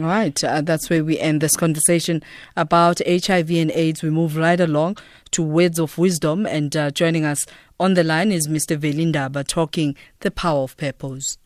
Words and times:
All 0.00 0.08
right, 0.08 0.42
uh, 0.42 0.60
that's 0.60 0.90
where 0.90 1.04
we 1.04 1.20
end 1.20 1.40
this 1.40 1.56
conversation 1.56 2.20
about 2.56 3.00
HIV 3.06 3.48
and 3.50 3.70
AIDS. 3.70 4.02
We 4.02 4.10
move 4.10 4.36
right 4.36 4.58
along 4.58 4.98
to 5.30 5.42
words 5.42 5.78
of 5.78 5.96
wisdom, 5.98 6.46
and 6.46 6.76
uh, 6.76 6.90
joining 6.90 7.24
us 7.24 7.46
on 7.78 7.94
the 7.94 8.02
line 8.02 8.32
is 8.32 8.48
Mr. 8.48 8.76
Veli 8.76 9.06
Ndaba 9.06 9.46
talking 9.46 9.94
the 10.18 10.32
power 10.32 10.64
of 10.64 10.76
purpose. 10.76 11.38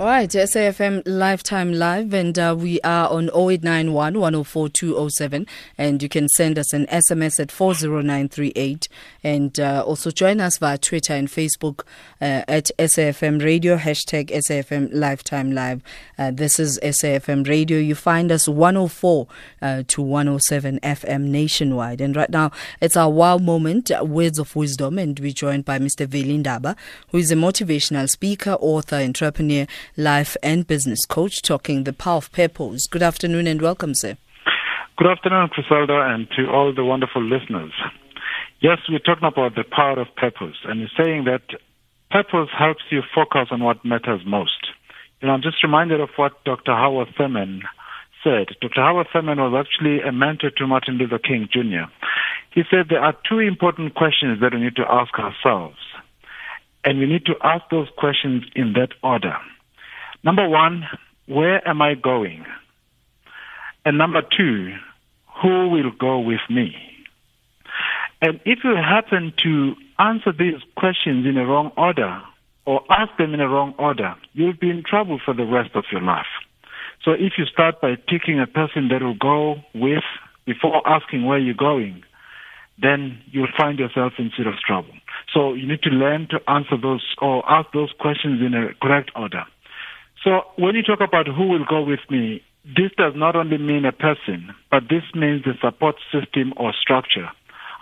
All 0.00 0.06
right, 0.06 0.30
SAFM 0.30 1.02
Lifetime 1.04 1.74
Live, 1.74 2.14
and 2.14 2.38
uh, 2.38 2.56
we 2.58 2.80
are 2.80 3.10
on 3.10 3.28
0891 3.34 4.18
104 4.18 4.70
207. 4.70 5.46
And 5.76 6.02
you 6.02 6.08
can 6.08 6.26
send 6.30 6.58
us 6.58 6.72
an 6.72 6.86
SMS 6.86 7.38
at 7.38 7.52
40938. 7.52 8.88
And 9.22 9.60
uh, 9.60 9.84
also 9.86 10.10
join 10.10 10.40
us 10.40 10.56
via 10.56 10.78
Twitter 10.78 11.12
and 11.12 11.28
Facebook 11.28 11.80
uh, 12.18 12.48
at 12.48 12.70
SAFM 12.78 13.44
Radio, 13.44 13.76
hashtag 13.76 14.30
SAFM 14.30 14.88
Lifetime 14.90 15.52
Live. 15.52 15.82
Uh, 16.18 16.30
this 16.30 16.58
is 16.58 16.80
SAFM 16.82 17.46
Radio. 17.46 17.76
You 17.76 17.94
find 17.94 18.32
us 18.32 18.48
104 18.48 19.26
uh, 19.60 19.82
to 19.86 20.00
107 20.00 20.80
FM 20.82 21.24
nationwide. 21.24 22.00
And 22.00 22.16
right 22.16 22.30
now, 22.30 22.52
it's 22.80 22.96
our 22.96 23.10
wow 23.10 23.36
moment, 23.36 23.90
Words 24.00 24.38
of 24.38 24.56
Wisdom. 24.56 24.98
And 24.98 25.20
we're 25.20 25.32
joined 25.32 25.66
by 25.66 25.78
Mr. 25.78 26.06
Veli 26.06 26.42
Ndaba, 26.42 26.74
who 27.10 27.18
is 27.18 27.30
a 27.30 27.34
motivational 27.34 28.08
speaker, 28.08 28.52
author, 28.52 28.96
entrepreneur 28.96 29.66
life 29.96 30.36
and 30.42 30.66
business 30.66 31.04
coach, 31.06 31.42
talking 31.42 31.84
the 31.84 31.92
power 31.92 32.16
of 32.16 32.32
purpose. 32.32 32.86
Good 32.86 33.02
afternoon 33.02 33.46
and 33.46 33.60
welcome, 33.60 33.94
sir. 33.94 34.16
Good 34.96 35.08
afternoon, 35.10 35.48
Criselda, 35.48 36.14
and 36.14 36.28
to 36.36 36.50
all 36.50 36.74
the 36.74 36.84
wonderful 36.84 37.22
listeners. 37.22 37.72
Yes, 38.60 38.78
we're 38.88 38.98
talking 38.98 39.26
about 39.26 39.54
the 39.54 39.64
power 39.64 39.98
of 39.98 40.08
purpose, 40.16 40.56
and 40.64 40.80
you're 40.80 40.96
saying 40.96 41.24
that 41.24 41.42
purpose 42.10 42.50
helps 42.56 42.82
you 42.90 43.00
focus 43.14 43.48
on 43.50 43.64
what 43.64 43.84
matters 43.84 44.20
most. 44.26 44.68
You 45.20 45.28
know, 45.28 45.34
I'm 45.34 45.42
just 45.42 45.62
reminded 45.62 46.00
of 46.00 46.10
what 46.16 46.44
Dr. 46.44 46.72
Howard 46.72 47.08
Thurman 47.16 47.62
said. 48.22 48.48
Dr. 48.60 48.80
Howard 48.80 49.06
Thurman 49.12 49.38
was 49.38 49.54
actually 49.56 50.00
a 50.02 50.12
mentor 50.12 50.50
to 50.50 50.66
Martin 50.66 50.94
Luther 50.98 51.18
King 51.18 51.48
Jr. 51.50 51.88
He 52.52 52.62
said 52.70 52.86
there 52.88 53.00
are 53.00 53.14
two 53.28 53.38
important 53.38 53.94
questions 53.94 54.40
that 54.40 54.52
we 54.52 54.60
need 54.60 54.76
to 54.76 54.84
ask 54.90 55.14
ourselves, 55.18 55.78
and 56.84 56.98
we 56.98 57.06
need 57.06 57.24
to 57.26 57.34
ask 57.42 57.64
those 57.70 57.88
questions 57.96 58.44
in 58.54 58.74
that 58.74 58.90
order. 59.02 59.36
Number 60.22 60.48
one, 60.48 60.84
where 61.26 61.66
am 61.66 61.80
I 61.80 61.94
going? 61.94 62.44
And 63.84 63.96
number 63.96 64.22
two, 64.22 64.74
who 65.42 65.68
will 65.68 65.90
go 65.98 66.18
with 66.18 66.40
me? 66.50 66.74
And 68.20 68.40
if 68.44 68.58
you 68.64 68.74
happen 68.76 69.32
to 69.44 69.74
answer 69.98 70.32
these 70.32 70.60
questions 70.76 71.26
in 71.26 71.36
the 71.36 71.46
wrong 71.46 71.72
order 71.76 72.20
or 72.66 72.82
ask 72.90 73.16
them 73.16 73.32
in 73.32 73.40
the 73.40 73.48
wrong 73.48 73.74
order, 73.78 74.14
you'll 74.34 74.52
be 74.52 74.68
in 74.68 74.82
trouble 74.82 75.18
for 75.24 75.32
the 75.32 75.46
rest 75.46 75.70
of 75.74 75.84
your 75.90 76.02
life. 76.02 76.26
So 77.02 77.12
if 77.12 77.32
you 77.38 77.46
start 77.46 77.80
by 77.80 77.96
picking 77.96 78.38
a 78.38 78.46
person 78.46 78.88
that 78.88 79.02
will 79.02 79.14
go 79.14 79.56
with 79.74 80.04
before 80.44 80.86
asking 80.86 81.24
where 81.24 81.38
you're 81.38 81.54
going, 81.54 82.02
then 82.80 83.18
you'll 83.30 83.48
find 83.56 83.78
yourself 83.78 84.14
in 84.18 84.30
serious 84.36 84.60
trouble. 84.66 84.92
So 85.32 85.54
you 85.54 85.66
need 85.66 85.82
to 85.82 85.90
learn 85.90 86.28
to 86.30 86.40
answer 86.50 86.76
those 86.80 87.04
or 87.22 87.48
ask 87.50 87.72
those 87.72 87.92
questions 87.98 88.42
in 88.42 88.52
a 88.54 88.74
correct 88.82 89.10
order. 89.16 89.44
So 90.24 90.42
when 90.56 90.74
you 90.74 90.82
talk 90.82 91.00
about 91.00 91.26
who 91.26 91.48
will 91.48 91.64
go 91.64 91.82
with 91.82 92.00
me, 92.10 92.42
this 92.64 92.90
does 92.98 93.14
not 93.16 93.36
only 93.36 93.56
mean 93.56 93.86
a 93.86 93.92
person, 93.92 94.54
but 94.70 94.84
this 94.90 95.02
means 95.14 95.44
the 95.44 95.54
support 95.62 95.96
system 96.12 96.52
or 96.58 96.74
structure. 96.78 97.28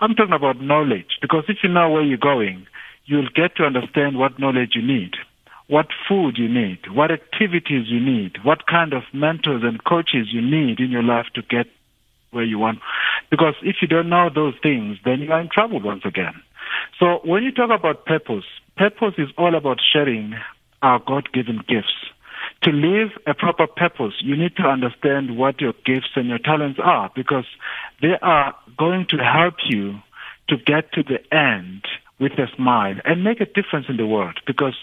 I'm 0.00 0.14
talking 0.14 0.34
about 0.34 0.60
knowledge 0.60 1.18
because 1.20 1.44
if 1.48 1.58
you 1.64 1.68
know 1.68 1.90
where 1.90 2.02
you're 2.02 2.16
going, 2.16 2.66
you'll 3.06 3.28
get 3.34 3.56
to 3.56 3.64
understand 3.64 4.16
what 4.16 4.38
knowledge 4.38 4.76
you 4.76 4.82
need, 4.82 5.14
what 5.66 5.86
food 6.08 6.38
you 6.38 6.48
need, 6.48 6.78
what 6.92 7.10
activities 7.10 7.88
you 7.88 7.98
need, 7.98 8.36
what 8.44 8.66
kind 8.66 8.92
of 8.92 9.02
mentors 9.12 9.62
and 9.64 9.82
coaches 9.82 10.28
you 10.30 10.40
need 10.40 10.78
in 10.78 10.92
your 10.92 11.02
life 11.02 11.26
to 11.34 11.42
get 11.42 11.66
where 12.30 12.44
you 12.44 12.58
want. 12.58 12.78
Because 13.30 13.54
if 13.62 13.76
you 13.82 13.88
don't 13.88 14.08
know 14.08 14.28
those 14.32 14.54
things, 14.62 14.98
then 15.04 15.20
you 15.20 15.32
are 15.32 15.40
in 15.40 15.48
trouble 15.52 15.80
once 15.80 16.02
again. 16.04 16.34
So 17.00 17.18
when 17.24 17.42
you 17.42 17.50
talk 17.50 17.70
about 17.76 18.06
purpose, 18.06 18.44
purpose 18.76 19.14
is 19.18 19.28
all 19.36 19.56
about 19.56 19.78
sharing 19.92 20.34
our 20.82 21.02
God 21.04 21.32
given 21.32 21.64
gifts 21.66 22.12
to 22.62 22.70
live 22.70 23.10
a 23.26 23.34
proper 23.34 23.66
purpose, 23.66 24.14
you 24.20 24.36
need 24.36 24.56
to 24.56 24.62
understand 24.62 25.36
what 25.36 25.60
your 25.60 25.74
gifts 25.84 26.10
and 26.16 26.28
your 26.28 26.38
talents 26.38 26.80
are 26.82 27.10
because 27.14 27.46
they 28.02 28.16
are 28.20 28.54
going 28.76 29.06
to 29.10 29.16
help 29.18 29.54
you 29.68 30.00
to 30.48 30.56
get 30.56 30.92
to 30.92 31.02
the 31.02 31.18
end 31.34 31.86
with 32.18 32.32
a 32.32 32.48
smile 32.56 32.96
and 33.04 33.22
make 33.22 33.40
a 33.40 33.46
difference 33.46 33.86
in 33.88 33.96
the 33.96 34.06
world 34.06 34.40
because 34.46 34.74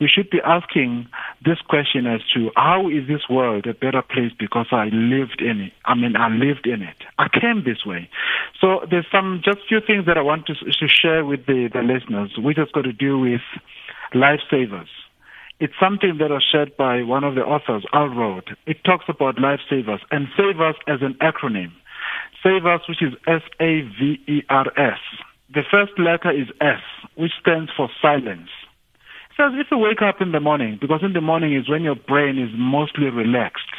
we 0.00 0.06
should 0.06 0.30
be 0.30 0.40
asking 0.44 1.08
this 1.44 1.58
question 1.68 2.06
as 2.06 2.20
to 2.32 2.50
how 2.56 2.88
is 2.88 3.08
this 3.08 3.28
world 3.28 3.66
a 3.66 3.74
better 3.74 4.02
place 4.02 4.30
because 4.38 4.66
I 4.70 4.86
lived 4.92 5.40
in 5.40 5.60
it. 5.60 5.72
I 5.84 5.94
mean, 5.94 6.14
I 6.14 6.28
lived 6.28 6.66
in 6.66 6.82
it. 6.82 6.96
I 7.18 7.28
came 7.28 7.64
this 7.64 7.84
way. 7.84 8.08
So 8.60 8.86
there's 8.88 9.06
some 9.10 9.42
just 9.44 9.58
few 9.68 9.80
things 9.80 10.06
that 10.06 10.16
I 10.16 10.22
want 10.22 10.46
to, 10.46 10.54
to 10.54 10.88
share 10.88 11.24
with 11.24 11.46
the, 11.46 11.68
the 11.72 11.82
listeners, 11.82 12.32
which 12.38 12.58
has 12.58 12.68
got 12.72 12.82
to 12.82 12.92
do 12.92 13.18
with 13.18 13.42
lifesavers. 14.14 14.88
It's 15.60 15.74
something 15.78 16.18
that 16.18 16.30
was 16.30 16.44
shared 16.50 16.76
by 16.76 17.02
one 17.02 17.22
of 17.22 17.36
the 17.36 17.42
authors, 17.42 17.84
Hal 17.92 18.10
Elrod. 18.10 18.56
It 18.66 18.82
talks 18.84 19.04
about 19.08 19.36
lifesavers 19.36 20.00
and 20.10 20.26
savers 20.36 20.74
as 20.88 20.98
an 21.00 21.14
acronym. 21.22 21.70
Savers, 22.42 22.80
which 22.88 23.00
is 23.00 23.14
S-A-V-E-R-S. 23.26 24.98
The 25.54 25.62
first 25.70 25.92
letter 25.96 26.32
is 26.32 26.48
S, 26.60 26.82
which 27.14 27.30
stands 27.40 27.70
for 27.76 27.88
silence. 28.02 28.50
It 29.30 29.36
says 29.36 29.52
if 29.54 29.68
you 29.70 29.78
wake 29.78 30.02
up 30.02 30.20
in 30.20 30.32
the 30.32 30.40
morning, 30.40 30.78
because 30.80 31.00
in 31.04 31.12
the 31.12 31.20
morning 31.20 31.54
is 31.54 31.68
when 31.68 31.82
your 31.82 31.94
brain 31.96 32.36
is 32.36 32.50
mostly 32.56 33.06
relaxed 33.06 33.70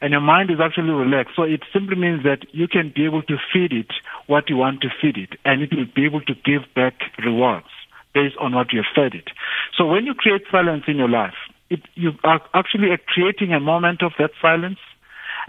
and 0.00 0.12
your 0.12 0.22
mind 0.22 0.50
is 0.50 0.56
actually 0.58 0.92
relaxed. 0.92 1.36
So 1.36 1.42
it 1.42 1.60
simply 1.70 1.96
means 1.96 2.22
that 2.24 2.46
you 2.52 2.66
can 2.66 2.92
be 2.96 3.04
able 3.04 3.22
to 3.24 3.36
feed 3.52 3.72
it 3.72 3.92
what 4.26 4.48
you 4.48 4.56
want 4.56 4.80
to 4.80 4.88
feed 5.02 5.18
it 5.18 5.38
and 5.44 5.60
it 5.60 5.70
will 5.76 5.88
be 5.94 6.06
able 6.06 6.22
to 6.22 6.34
give 6.44 6.62
back 6.74 6.94
rewards 7.22 7.68
based 8.14 8.36
on 8.40 8.54
what 8.54 8.72
you 8.72 8.82
have 8.82 8.92
fed 8.94 9.14
it. 9.14 9.30
So 9.76 9.86
when 9.86 10.06
you 10.06 10.14
create 10.14 10.42
silence 10.50 10.84
in 10.86 10.96
your 10.96 11.08
life, 11.08 11.34
it, 11.68 11.80
you 11.94 12.12
are 12.24 12.40
actually 12.54 12.92
uh, 12.92 12.96
creating 13.06 13.52
a 13.52 13.60
moment 13.60 14.02
of 14.02 14.12
that 14.18 14.30
silence 14.42 14.78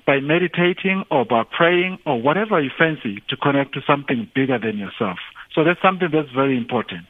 by 0.05 0.19
meditating 0.19 1.03
or 1.11 1.25
by 1.25 1.43
praying 1.43 1.99
or 2.05 2.21
whatever 2.21 2.61
you 2.61 2.69
fancy 2.77 3.21
to 3.29 3.35
connect 3.35 3.73
to 3.73 3.81
something 3.85 4.29
bigger 4.33 4.59
than 4.59 4.77
yourself. 4.77 5.17
So 5.53 5.63
that's 5.63 5.81
something 5.81 6.09
that's 6.11 6.31
very 6.31 6.57
important. 6.57 7.05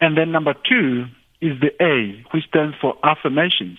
And 0.00 0.16
then 0.16 0.32
number 0.32 0.54
two 0.54 1.06
is 1.40 1.58
the 1.60 1.72
A, 1.82 2.24
which 2.32 2.44
stands 2.48 2.76
for 2.80 2.94
affirmations. 3.02 3.78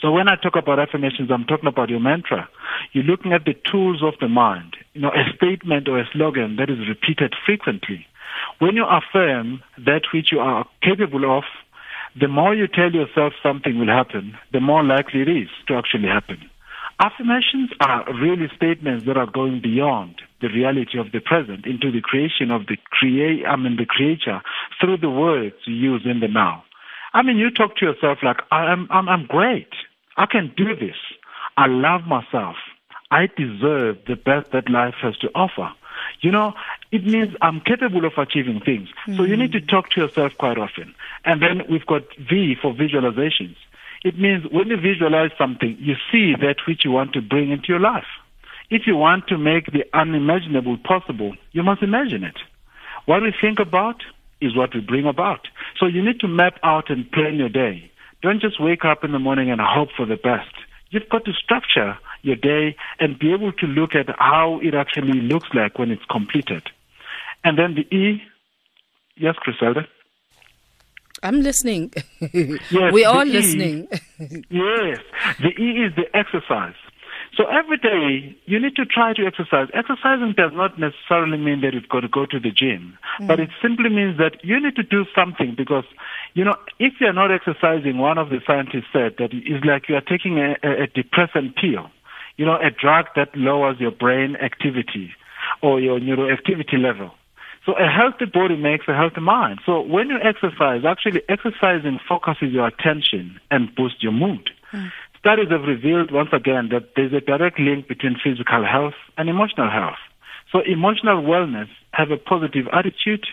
So 0.00 0.10
when 0.10 0.28
I 0.28 0.36
talk 0.36 0.56
about 0.56 0.78
affirmations, 0.78 1.30
I'm 1.30 1.44
talking 1.44 1.68
about 1.68 1.88
your 1.88 2.00
mantra. 2.00 2.48
You're 2.92 3.04
looking 3.04 3.32
at 3.32 3.44
the 3.44 3.54
tools 3.70 4.02
of 4.02 4.14
the 4.20 4.28
mind, 4.28 4.76
you 4.92 5.00
know, 5.00 5.10
a 5.10 5.24
statement 5.36 5.88
or 5.88 5.98
a 5.98 6.08
slogan 6.12 6.56
that 6.56 6.70
is 6.70 6.78
repeated 6.88 7.34
frequently. 7.46 8.06
When 8.58 8.76
you 8.76 8.84
affirm 8.86 9.62
that 9.78 10.02
which 10.12 10.32
you 10.32 10.40
are 10.40 10.66
capable 10.82 11.38
of, 11.38 11.44
the 12.18 12.28
more 12.28 12.54
you 12.54 12.68
tell 12.68 12.92
yourself 12.92 13.32
something 13.42 13.78
will 13.78 13.88
happen, 13.88 14.38
the 14.52 14.60
more 14.60 14.84
likely 14.84 15.22
it 15.22 15.28
is 15.28 15.48
to 15.66 15.74
actually 15.74 16.08
happen. 16.08 16.48
Affirmations 17.00 17.70
are 17.80 18.04
really 18.14 18.48
statements 18.54 19.04
that 19.06 19.16
are 19.16 19.26
going 19.26 19.60
beyond 19.60 20.22
the 20.40 20.46
reality 20.48 20.96
of 20.98 21.10
the 21.10 21.18
present 21.18 21.66
into 21.66 21.90
the 21.90 22.00
creation 22.00 22.52
of 22.52 22.66
the 22.66 22.76
create 22.90 23.44
I 23.44 23.56
mean 23.56 23.76
the 23.76 23.84
creator 23.86 24.40
through 24.80 24.98
the 24.98 25.10
words 25.10 25.56
you 25.66 25.74
use 25.74 26.02
in 26.04 26.20
the 26.20 26.28
now. 26.28 26.62
I 27.12 27.22
mean 27.22 27.36
you 27.36 27.50
talk 27.50 27.76
to 27.78 27.86
yourself 27.86 28.18
like 28.22 28.36
I'm 28.52 28.86
I'm 28.90 29.08
I'm 29.08 29.26
great. 29.26 29.70
I 30.16 30.26
can 30.26 30.52
do 30.56 30.76
this. 30.76 30.96
I 31.56 31.66
love 31.66 32.02
myself. 32.06 32.56
I 33.10 33.26
deserve 33.26 33.98
the 34.06 34.16
best 34.16 34.52
that 34.52 34.70
life 34.70 34.94
has 35.02 35.16
to 35.18 35.28
offer. 35.34 35.72
You 36.20 36.30
know, 36.30 36.54
it 36.94 37.04
means 37.04 37.34
I'm 37.42 37.60
capable 37.60 38.04
of 38.04 38.12
achieving 38.16 38.60
things. 38.60 38.88
Mm-hmm. 38.88 39.16
So 39.16 39.24
you 39.24 39.36
need 39.36 39.50
to 39.50 39.60
talk 39.60 39.90
to 39.90 40.00
yourself 40.00 40.38
quite 40.38 40.58
often. 40.58 40.94
And 41.24 41.42
then 41.42 41.62
we've 41.68 41.84
got 41.84 42.02
V 42.16 42.54
for 42.62 42.72
visualizations. 42.72 43.56
It 44.04 44.16
means 44.16 44.44
when 44.52 44.68
you 44.68 44.76
visualize 44.76 45.32
something, 45.36 45.76
you 45.80 45.96
see 46.12 46.34
that 46.40 46.58
which 46.68 46.84
you 46.84 46.92
want 46.92 47.12
to 47.14 47.20
bring 47.20 47.50
into 47.50 47.66
your 47.68 47.80
life. 47.80 48.06
If 48.70 48.82
you 48.86 48.94
want 48.94 49.26
to 49.26 49.36
make 49.36 49.72
the 49.72 49.84
unimaginable 49.92 50.78
possible, 50.84 51.34
you 51.50 51.64
must 51.64 51.82
imagine 51.82 52.22
it. 52.22 52.38
What 53.06 53.22
we 53.22 53.34
think 53.40 53.58
about 53.58 54.04
is 54.40 54.56
what 54.56 54.72
we 54.72 54.80
bring 54.80 55.06
about. 55.06 55.48
So 55.80 55.86
you 55.86 56.00
need 56.00 56.20
to 56.20 56.28
map 56.28 56.60
out 56.62 56.90
and 56.90 57.10
plan 57.10 57.34
your 57.34 57.48
day. 57.48 57.90
Don't 58.22 58.40
just 58.40 58.60
wake 58.60 58.84
up 58.84 59.02
in 59.02 59.10
the 59.10 59.18
morning 59.18 59.50
and 59.50 59.60
hope 59.60 59.88
for 59.96 60.06
the 60.06 60.16
best. 60.16 60.54
You've 60.90 61.08
got 61.08 61.24
to 61.24 61.32
structure 61.32 61.98
your 62.22 62.36
day 62.36 62.76
and 63.00 63.18
be 63.18 63.32
able 63.32 63.52
to 63.52 63.66
look 63.66 63.96
at 63.96 64.06
how 64.18 64.60
it 64.62 64.74
actually 64.74 65.20
looks 65.20 65.48
like 65.52 65.76
when 65.76 65.90
it's 65.90 66.04
completed. 66.08 66.62
And 67.44 67.58
then 67.58 67.74
the 67.74 67.96
E, 67.96 68.22
yes, 69.16 69.34
Criselda? 69.46 69.86
I'm 71.22 71.40
listening. 71.40 71.92
yes, 72.32 72.60
We're 72.92 73.08
all 73.08 73.26
e, 73.26 73.30
listening. 73.30 73.88
yes. 74.18 74.98
The 75.40 75.52
E 75.58 75.86
is 75.86 75.94
the 75.94 76.04
exercise. 76.14 76.74
So 77.36 77.44
every 77.46 77.78
day 77.78 78.36
you 78.46 78.60
need 78.60 78.76
to 78.76 78.84
try 78.84 79.12
to 79.14 79.26
exercise. 79.26 79.68
Exercising 79.74 80.34
does 80.36 80.52
not 80.54 80.78
necessarily 80.78 81.36
mean 81.38 81.62
that 81.62 81.74
you've 81.74 81.88
got 81.88 82.00
to 82.00 82.08
go 82.08 82.26
to 82.26 82.38
the 82.38 82.50
gym, 82.50 82.96
mm. 83.20 83.26
but 83.26 83.40
it 83.40 83.50
simply 83.60 83.90
means 83.90 84.18
that 84.18 84.38
you 84.44 84.60
need 84.62 84.76
to 84.76 84.82
do 84.84 85.04
something 85.14 85.54
because, 85.56 85.84
you 86.34 86.44
know, 86.44 86.54
if 86.78 86.94
you're 87.00 87.12
not 87.12 87.32
exercising, 87.32 87.98
one 87.98 88.18
of 88.18 88.28
the 88.28 88.40
scientists 88.46 88.92
said 88.92 89.16
that 89.18 89.30
it's 89.32 89.64
like 89.64 89.88
you 89.88 89.96
are 89.96 90.00
taking 90.00 90.38
a, 90.38 90.54
a 90.62 90.86
depressant 90.86 91.56
pill, 91.56 91.90
you 92.36 92.44
know, 92.44 92.56
a 92.56 92.70
drug 92.70 93.06
that 93.16 93.34
lowers 93.34 93.76
your 93.80 93.90
brain 93.90 94.36
activity 94.36 95.10
or 95.60 95.80
your 95.80 95.98
neuroactivity 95.98 96.78
level. 96.78 97.12
So 97.66 97.72
a 97.72 97.88
healthy 97.88 98.26
body 98.26 98.56
makes 98.56 98.86
a 98.88 98.94
healthy 98.94 99.20
mind. 99.20 99.60
So 99.64 99.80
when 99.80 100.08
you 100.08 100.18
exercise, 100.22 100.84
actually 100.86 101.22
exercising 101.28 101.98
focuses 102.06 102.52
your 102.52 102.66
attention 102.66 103.40
and 103.50 103.74
boosts 103.74 104.02
your 104.02 104.12
mood. 104.12 104.50
Mm. 104.72 104.90
Studies 105.18 105.48
have 105.50 105.62
revealed 105.62 106.10
once 106.12 106.28
again 106.32 106.68
that 106.70 106.92
there's 106.94 107.14
a 107.14 107.20
direct 107.20 107.58
link 107.58 107.88
between 107.88 108.16
physical 108.22 108.64
health 108.66 108.92
and 109.16 109.30
emotional 109.30 109.70
health. 109.70 109.96
So 110.52 110.60
emotional 110.60 111.22
wellness 111.22 111.68
have 111.92 112.10
a 112.10 112.18
positive 112.18 112.66
attitude. 112.70 113.26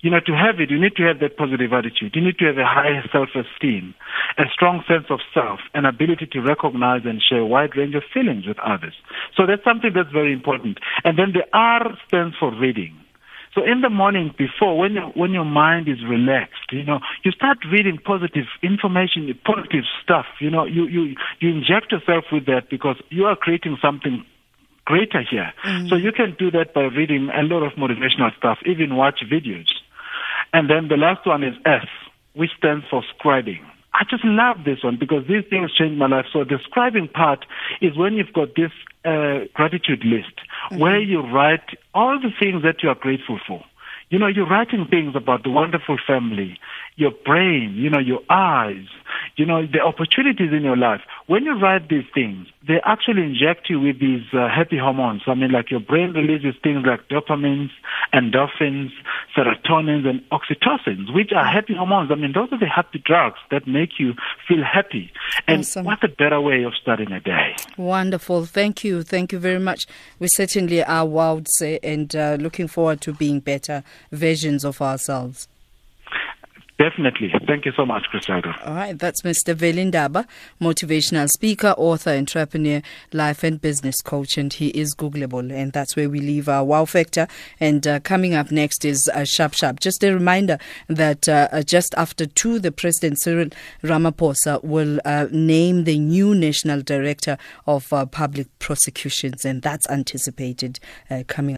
You 0.00 0.10
know, 0.10 0.20
to 0.20 0.32
have 0.32 0.60
it, 0.60 0.70
you 0.70 0.80
need 0.80 0.96
to 0.96 1.02
have 1.02 1.18
that 1.20 1.36
positive 1.36 1.72
attitude. 1.72 2.14
You 2.14 2.22
need 2.22 2.38
to 2.38 2.46
have 2.46 2.56
a 2.56 2.64
high 2.64 3.02
self-esteem, 3.12 3.94
a 4.38 4.44
strong 4.54 4.82
sense 4.88 5.06
of 5.10 5.20
self, 5.34 5.60
an 5.74 5.84
ability 5.84 6.26
to 6.32 6.40
recognize 6.40 7.02
and 7.04 7.20
share 7.20 7.40
a 7.40 7.46
wide 7.46 7.76
range 7.76 7.94
of 7.94 8.04
feelings 8.14 8.46
with 8.46 8.58
others. 8.60 8.94
So 9.36 9.44
that's 9.44 9.64
something 9.64 9.90
that's 9.94 10.10
very 10.10 10.32
important. 10.32 10.78
And 11.04 11.18
then 11.18 11.32
the 11.34 11.44
R 11.52 11.98
stands 12.06 12.36
for 12.38 12.54
reading. 12.54 12.96
So 13.54 13.64
in 13.64 13.80
the 13.80 13.90
morning 13.90 14.34
before, 14.36 14.78
when 14.78 14.94
you, 14.94 15.02
when 15.14 15.32
your 15.32 15.44
mind 15.44 15.88
is 15.88 15.98
relaxed, 16.04 16.70
you 16.70 16.84
know, 16.84 17.00
you 17.24 17.32
start 17.32 17.58
reading 17.70 17.98
positive 18.04 18.46
information, 18.62 19.32
positive 19.44 19.84
stuff. 20.02 20.26
You 20.40 20.50
know, 20.50 20.64
you 20.64 20.86
you 20.86 21.16
you 21.40 21.48
inject 21.50 21.92
yourself 21.92 22.24
with 22.30 22.46
that 22.46 22.70
because 22.70 22.96
you 23.10 23.24
are 23.24 23.36
creating 23.36 23.78
something 23.80 24.24
greater 24.84 25.22
here. 25.22 25.52
Mm-hmm. 25.64 25.88
So 25.88 25.96
you 25.96 26.12
can 26.12 26.34
do 26.38 26.50
that 26.52 26.72
by 26.72 26.84
reading 26.84 27.30
a 27.34 27.42
lot 27.42 27.62
of 27.62 27.72
motivational 27.74 28.34
stuff, 28.36 28.58
even 28.64 28.96
watch 28.96 29.20
videos. 29.30 29.68
And 30.52 30.70
then 30.70 30.88
the 30.88 30.96
last 30.96 31.26
one 31.26 31.44
is 31.44 31.54
S, 31.66 31.86
which 32.32 32.50
stands 32.56 32.86
for 32.90 33.02
scribing. 33.12 33.60
I 33.92 34.04
just 34.08 34.24
love 34.24 34.64
this 34.64 34.84
one 34.84 34.96
because 34.98 35.26
these 35.28 35.44
things 35.50 35.74
changed 35.74 35.98
my 35.98 36.06
life. 36.06 36.26
So 36.32 36.44
the 36.44 36.58
scribing 36.70 37.12
part 37.12 37.44
is 37.80 37.96
when 37.96 38.14
you've 38.14 38.32
got 38.32 38.54
this 38.54 38.70
uh, 39.04 39.46
gratitude 39.54 40.04
list 40.04 40.40
mm-hmm. 40.70 40.80
where 40.80 41.00
you 41.00 41.20
write 41.20 41.76
all 41.94 42.18
the 42.20 42.30
things 42.38 42.62
that 42.62 42.82
you 42.82 42.88
are 42.88 42.94
grateful 42.94 43.38
for. 43.46 43.64
You 44.10 44.18
know, 44.18 44.26
you're 44.26 44.48
writing 44.48 44.86
things 44.88 45.14
about 45.14 45.42
the 45.42 45.50
wonderful 45.50 45.98
family, 46.06 46.58
your 46.96 47.10
brain, 47.24 47.74
you 47.76 47.90
know, 47.90 47.98
your 47.98 48.20
eyes, 48.30 48.86
you 49.36 49.44
know, 49.44 49.66
the 49.66 49.80
opportunities 49.80 50.50
in 50.52 50.62
your 50.62 50.76
life. 50.76 51.02
When 51.28 51.44
you 51.44 51.58
write 51.60 51.90
these 51.90 52.06
things, 52.14 52.46
they 52.66 52.80
actually 52.86 53.22
inject 53.22 53.68
you 53.68 53.78
with 53.78 54.00
these 54.00 54.22
uh, 54.32 54.48
happy 54.48 54.78
hormones. 54.78 55.20
I 55.26 55.34
mean, 55.34 55.52
like 55.52 55.70
your 55.70 55.78
brain 55.78 56.12
releases 56.12 56.58
things 56.62 56.86
like 56.86 57.06
dopamines, 57.08 57.68
endorphins, 58.14 58.92
serotonins, 59.36 60.08
and 60.08 60.22
oxytocins, 60.30 61.14
which 61.14 61.30
are 61.36 61.44
happy 61.44 61.74
hormones. 61.74 62.10
I 62.10 62.14
mean, 62.14 62.32
those 62.32 62.48
are 62.50 62.58
the 62.58 62.66
happy 62.66 63.02
drugs 63.04 63.36
that 63.50 63.68
make 63.68 63.98
you 63.98 64.14
feel 64.48 64.64
happy. 64.64 65.12
And 65.46 65.60
awesome. 65.60 65.84
what 65.84 66.02
a 66.02 66.08
better 66.08 66.40
way 66.40 66.62
of 66.62 66.72
starting 66.80 67.12
a 67.12 67.20
day. 67.20 67.56
Wonderful. 67.76 68.46
Thank 68.46 68.82
you. 68.82 69.02
Thank 69.02 69.30
you 69.30 69.38
very 69.38 69.60
much. 69.60 69.86
We 70.18 70.28
certainly 70.28 70.82
are 70.82 71.04
wowed 71.04 71.46
and 71.82 72.16
uh, 72.16 72.38
looking 72.40 72.68
forward 72.68 73.02
to 73.02 73.12
being 73.12 73.40
better 73.40 73.84
versions 74.10 74.64
of 74.64 74.80
ourselves. 74.80 75.46
Definitely. 76.88 77.30
Thank 77.46 77.66
you 77.66 77.72
so 77.72 77.84
much, 77.84 78.04
Cristiano. 78.04 78.54
All 78.64 78.74
right. 78.74 78.98
That's 78.98 79.20
Mr. 79.20 79.54
Veli 79.54 79.90
Ndaba, 79.90 80.26
motivational 80.58 81.28
speaker, 81.28 81.74
author, 81.76 82.10
entrepreneur, 82.10 82.80
life 83.12 83.44
and 83.44 83.60
business 83.60 84.00
coach, 84.00 84.38
and 84.38 84.50
he 84.50 84.68
is 84.68 84.94
Googleable. 84.94 85.52
And 85.52 85.72
that's 85.72 85.96
where 85.96 86.08
we 86.08 86.20
leave 86.20 86.48
our 86.48 86.64
wow 86.64 86.86
factor. 86.86 87.28
And 87.60 87.86
uh, 87.86 88.00
coming 88.00 88.34
up 88.34 88.50
next 88.50 88.86
is 88.86 89.06
uh, 89.12 89.26
Sharp 89.26 89.52
Sharp. 89.52 89.80
Just 89.80 90.02
a 90.02 90.14
reminder 90.14 90.56
that 90.88 91.28
uh, 91.28 91.48
uh 91.52 91.62
just 91.62 91.94
after 91.96 92.24
two, 92.24 92.58
the 92.58 92.72
President 92.72 93.20
Cyril 93.20 93.50
Ramaphosa 93.82 94.64
will 94.64 94.98
uh, 95.04 95.26
name 95.30 95.84
the 95.84 95.98
new 95.98 96.34
National 96.34 96.80
Director 96.80 97.36
of 97.66 97.92
uh, 97.92 98.06
Public 98.06 98.46
Prosecutions. 98.60 99.44
And 99.44 99.60
that's 99.60 99.86
anticipated 99.90 100.80
coming 101.26 101.57